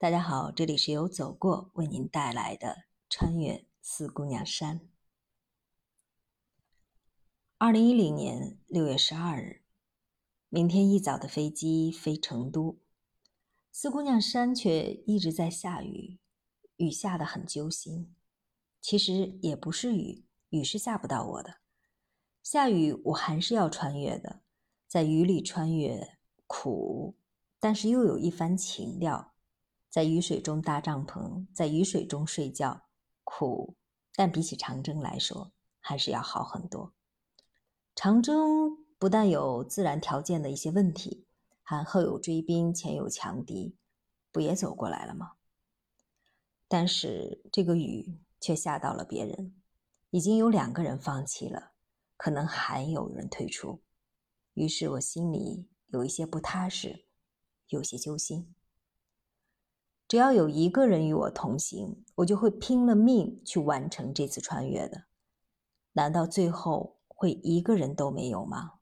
[0.00, 4.80] 大家好，这里是由走过为您带来的穿越四姑娘山。
[7.58, 9.60] 二零一零年六月十二日，
[10.48, 12.78] 明天一早的飞机飞成都，
[13.70, 16.18] 四姑娘山却一直在下雨，
[16.78, 18.14] 雨下得很揪心。
[18.80, 21.56] 其实也不是雨，雨是下不到我的，
[22.42, 24.40] 下雨我还是要穿越的，
[24.88, 27.18] 在雨里穿越苦，
[27.58, 29.34] 但是又有一番情调。
[29.90, 32.82] 在雨水中搭帐篷，在雨水中睡觉，
[33.24, 33.74] 苦，
[34.14, 36.94] 但比起长征来说，还是要好很多。
[37.96, 41.26] 长征不但有自然条件的一些问题，
[41.62, 43.76] 还后有追兵，前有强敌，
[44.30, 45.32] 不也走过来了吗？
[46.68, 49.56] 但是这个雨却吓到了别人，
[50.10, 51.72] 已经有两个人放弃了，
[52.16, 53.82] 可能还有人退出。
[54.54, 57.06] 于是我心里有一些不踏实，
[57.66, 58.54] 有些揪心。
[60.10, 65.04] 只要有一个人与我同行，我就会拼了命去完成这次穿越的。
[65.92, 68.72] 难道最后会一个人都没有吗？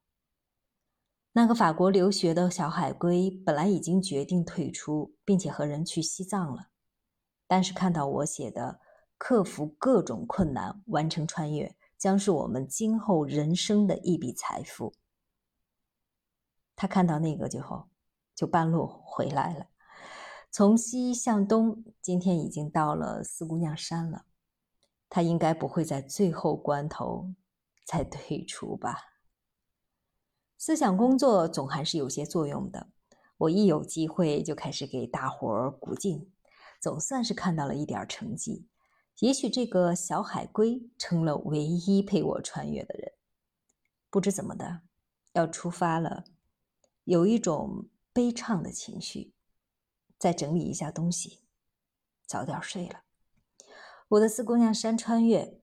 [1.32, 6.70] 那个法国留学的小海龟本来已经决定退出，并且和人去西藏了，
[7.46, 8.80] 但是看到我写的
[9.18, 14.94] “克服各种困难，完成穿越，将是我们今后人生的一笔财富”，
[16.74, 17.90] 他看到那个之后，
[18.34, 19.66] 就半路回来了。
[20.50, 24.24] 从西向东，今天已经到了四姑娘山了。
[25.10, 27.32] 他应该不会在最后关头
[27.84, 28.96] 再退出吧？
[30.56, 32.88] 思想工作总还是有些作用的。
[33.38, 36.32] 我一有机会就开始给大伙儿鼓劲，
[36.80, 38.66] 总算是看到了一点成绩。
[39.20, 43.12] 也许这个小海龟成了唯一陪我穿越的人。
[44.10, 44.80] 不知怎么的，
[45.32, 46.24] 要出发了，
[47.04, 49.34] 有一种悲怆的情绪。
[50.18, 51.40] 再整理一下东西，
[52.26, 53.04] 早点睡了。
[54.08, 55.62] 我的四姑娘山穿越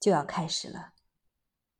[0.00, 0.93] 就要开始了。